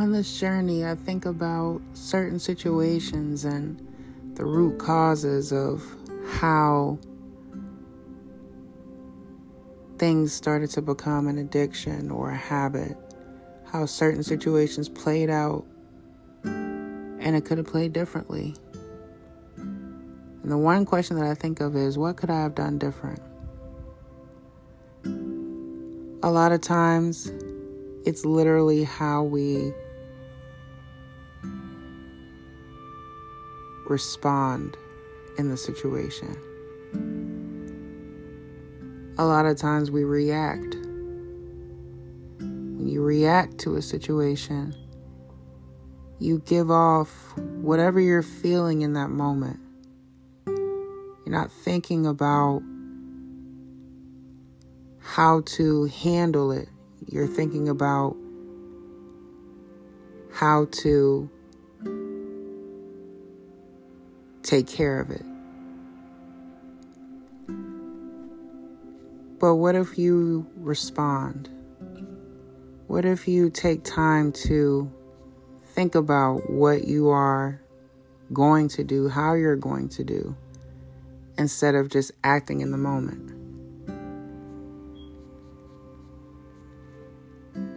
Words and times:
on 0.00 0.12
this 0.12 0.40
journey, 0.40 0.82
I 0.82 0.94
think 0.94 1.26
about 1.26 1.82
certain 1.92 2.38
situations 2.38 3.44
and 3.44 3.86
the 4.34 4.46
root 4.46 4.78
causes 4.78 5.52
of 5.52 5.84
how 6.26 6.98
things 9.98 10.32
started 10.32 10.70
to 10.70 10.80
become 10.80 11.28
an 11.28 11.36
addiction 11.36 12.10
or 12.10 12.30
a 12.30 12.36
habit, 12.36 12.96
how 13.70 13.84
certain 13.84 14.22
situations 14.22 14.88
played 14.88 15.28
out, 15.28 15.66
and 16.44 17.36
it 17.36 17.44
could 17.44 17.58
have 17.58 17.66
played 17.66 17.92
differently. 17.92 18.54
And 19.58 20.50
the 20.50 20.56
one 20.56 20.86
question 20.86 21.18
that 21.18 21.26
I 21.26 21.34
think 21.34 21.60
of 21.60 21.76
is 21.76 21.98
what 21.98 22.16
could 22.16 22.30
I 22.30 22.40
have 22.40 22.54
done 22.54 22.78
different? 22.78 23.20
A 26.22 26.30
lot 26.30 26.52
of 26.52 26.62
times, 26.62 27.30
it's 28.06 28.24
literally 28.24 28.82
how 28.82 29.24
we 29.24 29.74
respond 33.90 34.76
in 35.36 35.50
the 35.50 35.56
situation. 35.56 36.36
A 39.18 39.24
lot 39.24 39.44
of 39.44 39.58
times 39.58 39.90
we 39.90 40.04
react. 40.04 40.76
When 42.38 42.88
you 42.88 43.02
react 43.02 43.58
to 43.58 43.76
a 43.76 43.82
situation, 43.82 44.74
you 46.18 46.38
give 46.46 46.70
off 46.70 47.36
whatever 47.36 48.00
you're 48.00 48.22
feeling 48.22 48.82
in 48.82 48.94
that 48.94 49.08
moment. 49.10 49.60
You're 50.46 51.26
not 51.26 51.52
thinking 51.52 52.06
about 52.06 52.62
how 55.00 55.42
to 55.42 55.84
handle 55.86 56.52
it. 56.52 56.68
You're 57.06 57.26
thinking 57.26 57.68
about 57.68 58.16
how 60.32 60.66
to 60.82 61.28
take 64.50 64.66
care 64.66 64.98
of 64.98 65.10
it. 65.10 65.24
But 69.38 69.54
what 69.54 69.76
if 69.76 69.96
you 69.96 70.44
respond? 70.56 71.48
What 72.88 73.04
if 73.04 73.28
you 73.28 73.48
take 73.48 73.84
time 73.84 74.32
to 74.32 74.90
think 75.66 75.94
about 75.94 76.50
what 76.50 76.88
you 76.88 77.10
are 77.10 77.60
going 78.32 78.66
to 78.70 78.82
do, 78.82 79.08
how 79.08 79.34
you're 79.34 79.54
going 79.54 79.88
to 79.90 80.02
do, 80.02 80.36
instead 81.38 81.76
of 81.76 81.88
just 81.88 82.10
acting 82.24 82.60
in 82.60 82.72
the 82.72 82.76
moment? 82.76 83.36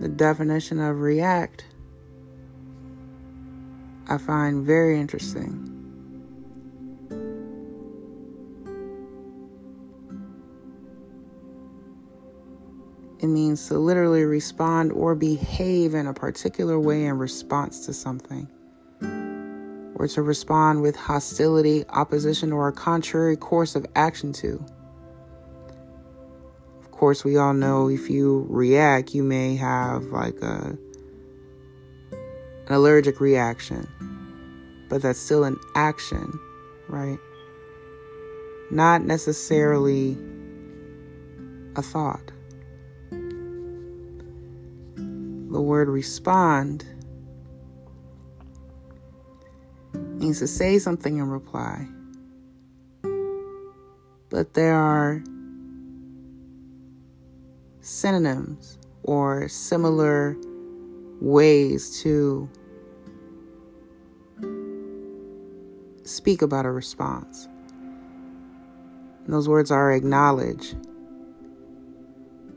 The 0.00 0.08
definition 0.08 0.80
of 0.80 1.00
react 1.00 1.66
I 4.08 4.18
find 4.18 4.64
very 4.64 4.98
interesting. 4.98 5.73
It 13.20 13.28
means 13.28 13.68
to 13.68 13.78
literally 13.78 14.24
respond 14.24 14.92
or 14.92 15.14
behave 15.14 15.94
in 15.94 16.06
a 16.06 16.12
particular 16.12 16.78
way 16.78 17.04
in 17.04 17.18
response 17.18 17.86
to 17.86 17.92
something, 17.92 18.48
or 19.94 20.08
to 20.08 20.22
respond 20.22 20.82
with 20.82 20.96
hostility, 20.96 21.84
opposition, 21.88 22.52
or 22.52 22.68
a 22.68 22.72
contrary 22.72 23.36
course 23.36 23.76
of 23.76 23.86
action 23.94 24.32
to. 24.34 24.64
Of 26.80 26.90
course, 26.90 27.24
we 27.24 27.36
all 27.36 27.54
know 27.54 27.88
if 27.88 28.10
you 28.10 28.46
react, 28.50 29.14
you 29.14 29.22
may 29.22 29.56
have 29.56 30.04
like 30.06 30.40
a 30.42 30.76
an 32.66 32.72
allergic 32.74 33.20
reaction, 33.20 33.86
but 34.88 35.02
that's 35.02 35.18
still 35.18 35.44
an 35.44 35.58
action, 35.74 36.38
right? 36.88 37.18
Not 38.70 39.02
necessarily 39.02 40.16
a 41.76 41.82
thought. 41.82 42.32
The 45.54 45.60
word 45.60 45.88
respond 45.88 46.84
means 50.18 50.40
to 50.40 50.48
say 50.48 50.80
something 50.80 51.18
in 51.18 51.28
reply. 51.30 51.86
But 54.30 54.54
there 54.54 54.74
are 54.74 55.22
synonyms 57.80 58.78
or 59.04 59.46
similar 59.46 60.36
ways 61.20 62.02
to 62.02 62.50
speak 66.02 66.42
about 66.42 66.66
a 66.66 66.72
response. 66.72 67.46
And 69.24 69.32
those 69.32 69.48
words 69.48 69.70
are 69.70 69.92
acknowledge, 69.92 70.74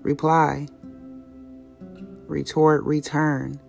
reply, 0.02 0.68
retort, 2.28 2.84
return. 2.84 3.60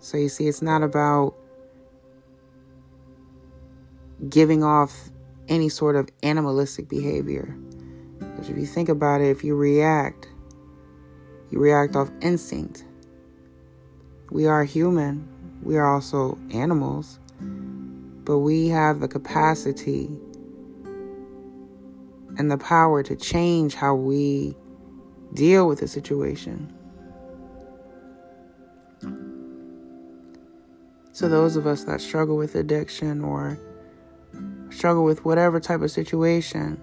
So 0.00 0.16
you 0.16 0.28
see, 0.28 0.46
it's 0.46 0.62
not 0.62 0.82
about 0.82 1.34
giving 4.28 4.62
off 4.62 5.10
any 5.48 5.68
sort 5.68 5.96
of 5.96 6.08
animalistic 6.22 6.88
behavior. 6.88 7.56
Because 8.18 8.48
if 8.48 8.56
you 8.56 8.66
think 8.66 8.88
about 8.88 9.20
it, 9.20 9.28
if 9.28 9.44
you 9.44 9.54
react, 9.54 10.28
you 11.50 11.58
react 11.58 11.96
off 11.96 12.10
instinct. 12.20 12.84
We 14.30 14.46
are 14.46 14.64
human, 14.64 15.28
we 15.62 15.76
are 15.76 15.92
also 15.92 16.38
animals, 16.52 17.18
but 18.24 18.38
we 18.38 18.68
have 18.68 19.00
the 19.00 19.08
capacity 19.08 20.08
and 22.38 22.50
the 22.50 22.58
power 22.58 23.02
to 23.02 23.16
change 23.16 23.74
how 23.74 23.94
we 23.94 24.56
deal 25.34 25.66
with 25.66 25.80
the 25.80 25.88
situation. 25.88 26.72
So, 31.12 31.28
those 31.28 31.56
of 31.56 31.66
us 31.66 31.84
that 31.84 32.00
struggle 32.00 32.36
with 32.36 32.54
addiction 32.54 33.22
or 33.24 33.58
struggle 34.70 35.04
with 35.04 35.24
whatever 35.24 35.60
type 35.60 35.82
of 35.82 35.90
situation, 35.90 36.80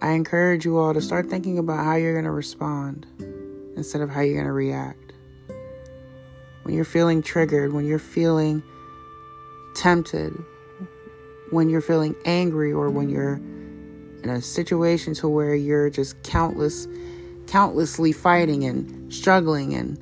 I 0.00 0.10
encourage 0.12 0.64
you 0.64 0.78
all 0.78 0.94
to 0.94 1.00
start 1.00 1.28
thinking 1.28 1.58
about 1.58 1.84
how 1.84 1.96
you're 1.96 2.12
going 2.12 2.24
to 2.24 2.30
respond 2.30 3.06
instead 3.76 4.02
of 4.02 4.10
how 4.10 4.20
you're 4.20 4.34
going 4.34 4.46
to 4.46 4.52
react. 4.52 5.12
When 6.62 6.74
you're 6.74 6.84
feeling 6.84 7.22
triggered, 7.22 7.72
when 7.72 7.86
you're 7.86 7.98
feeling 7.98 8.62
tempted, 9.74 10.32
when 11.50 11.70
you're 11.70 11.80
feeling 11.80 12.14
angry, 12.24 12.72
or 12.72 12.90
when 12.90 13.08
you're 13.08 13.40
in 14.22 14.30
a 14.30 14.42
situation 14.42 15.14
to 15.14 15.28
where 15.28 15.54
you're 15.54 15.90
just 15.90 16.22
countless 16.22 16.86
countlessly 17.46 18.12
fighting 18.12 18.64
and 18.64 19.12
struggling 19.12 19.74
and 19.74 19.98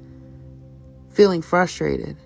feeling 1.11 1.41
frustrated. 1.41 2.17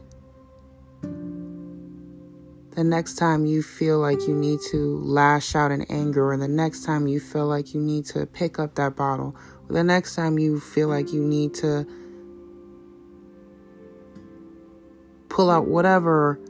The 2.70 2.84
next 2.84 3.16
time 3.16 3.44
you 3.44 3.62
feel 3.62 3.98
like 3.98 4.26
you 4.26 4.34
need 4.34 4.60
to 4.70 4.98
lash 5.00 5.54
out 5.54 5.70
in 5.70 5.82
anger 5.90 6.32
or 6.32 6.36
the 6.36 6.48
next 6.48 6.84
time 6.84 7.06
you 7.06 7.20
feel 7.20 7.46
like 7.46 7.74
you 7.74 7.80
need 7.80 8.06
to 8.06 8.24
pick 8.26 8.58
up 8.58 8.76
that 8.76 8.96
bottle 8.96 9.36
or 9.68 9.74
the 9.74 9.84
next 9.84 10.14
time 10.14 10.38
you 10.38 10.58
feel 10.58 10.88
like 10.88 11.12
you 11.12 11.22
need 11.22 11.52
to 11.54 11.86
pull 15.28 15.50
out 15.50 15.66
whatever 15.66 16.40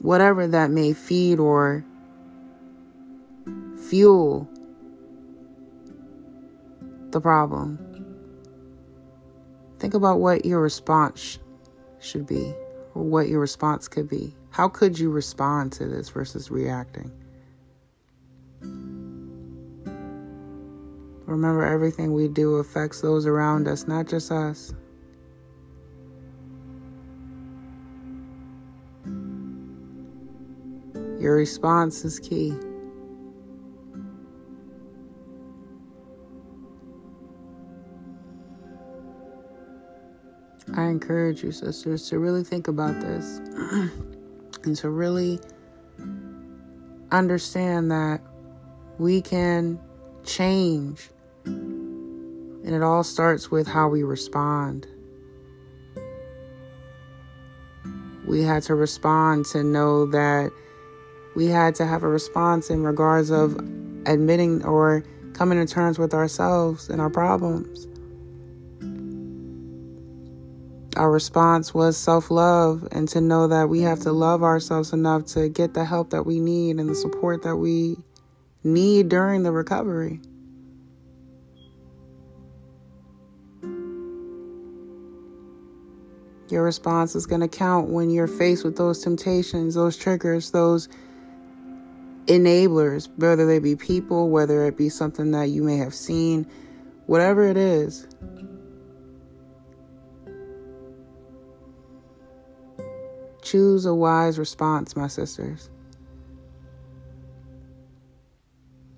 whatever 0.00 0.46
that 0.46 0.70
may 0.70 0.92
feed 0.92 1.38
or 1.38 1.84
fuel 3.92 4.48
the 7.10 7.20
problem. 7.20 7.78
Think 9.80 9.92
about 9.92 10.18
what 10.18 10.46
your 10.46 10.62
response 10.62 11.38
should 12.00 12.26
be 12.26 12.54
or 12.94 13.02
what 13.02 13.28
your 13.28 13.38
response 13.38 13.88
could 13.88 14.08
be. 14.08 14.34
How 14.48 14.66
could 14.66 14.98
you 14.98 15.10
respond 15.10 15.72
to 15.72 15.86
this 15.86 16.08
versus 16.08 16.50
reacting? 16.50 17.12
Remember, 21.26 21.62
everything 21.62 22.14
we 22.14 22.28
do 22.28 22.54
affects 22.54 23.02
those 23.02 23.26
around 23.26 23.68
us, 23.68 23.86
not 23.86 24.08
just 24.08 24.32
us. 24.32 24.72
Your 31.20 31.36
response 31.36 32.06
is 32.06 32.18
key. 32.18 32.54
I 40.74 40.84
encourage 40.84 41.42
you, 41.42 41.52
sisters, 41.52 42.08
to 42.10 42.18
really 42.18 42.44
think 42.44 42.68
about 42.68 43.00
this 43.00 43.38
and 44.64 44.76
to 44.76 44.90
really 44.90 45.40
understand 47.10 47.90
that 47.90 48.20
we 48.98 49.20
can 49.20 49.78
change. 50.24 51.10
And 51.44 52.68
it 52.68 52.82
all 52.82 53.02
starts 53.02 53.50
with 53.50 53.66
how 53.66 53.88
we 53.88 54.02
respond. 54.02 54.86
We 58.26 58.42
had 58.42 58.62
to 58.64 58.74
respond 58.74 59.46
to 59.46 59.64
know 59.64 60.06
that 60.06 60.50
we 61.34 61.46
had 61.46 61.74
to 61.76 61.86
have 61.86 62.02
a 62.02 62.08
response 62.08 62.70
in 62.70 62.84
regards 62.84 63.30
of 63.30 63.56
admitting 64.06 64.64
or 64.64 65.02
coming 65.32 65.64
to 65.64 65.72
terms 65.72 65.98
with 65.98 66.14
ourselves 66.14 66.88
and 66.88 67.00
our 67.00 67.10
problems. 67.10 67.88
Our 70.96 71.10
response 71.10 71.72
was 71.72 71.96
self 71.96 72.30
love 72.30 72.86
and 72.92 73.08
to 73.08 73.20
know 73.20 73.48
that 73.48 73.68
we 73.68 73.80
have 73.80 74.00
to 74.00 74.10
mm-hmm. 74.10 74.18
love 74.18 74.42
ourselves 74.42 74.92
enough 74.92 75.24
to 75.26 75.48
get 75.48 75.74
the 75.74 75.84
help 75.84 76.10
that 76.10 76.26
we 76.26 76.38
need 76.38 76.78
and 76.78 76.88
the 76.88 76.94
support 76.94 77.42
that 77.42 77.56
we 77.56 77.96
need 78.62 79.08
during 79.08 79.42
the 79.42 79.52
recovery. 79.52 80.20
Your 86.50 86.62
response 86.62 87.14
is 87.14 87.24
going 87.24 87.40
to 87.40 87.48
count 87.48 87.88
when 87.88 88.10
you're 88.10 88.28
faced 88.28 88.62
with 88.62 88.76
those 88.76 89.02
temptations, 89.02 89.74
those 89.74 89.96
triggers, 89.96 90.50
those 90.50 90.90
enablers, 92.26 93.08
whether 93.16 93.46
they 93.46 93.58
be 93.58 93.74
people, 93.74 94.28
whether 94.28 94.66
it 94.66 94.76
be 94.76 94.90
something 94.90 95.30
that 95.30 95.48
you 95.48 95.62
may 95.62 95.78
have 95.78 95.94
seen, 95.94 96.46
whatever 97.06 97.44
it 97.48 97.56
is. 97.56 98.06
Choose 103.52 103.84
a 103.84 103.94
wise 103.94 104.38
response, 104.38 104.96
my 104.96 105.08
sisters. 105.08 105.68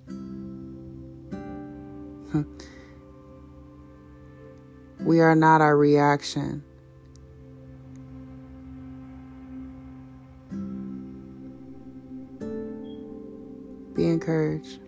we 5.01 5.19
are 5.19 5.35
not 5.35 5.59
our 5.59 5.75
reaction. 5.75 6.63
Be 13.93 14.07
encouraged. 14.07 14.84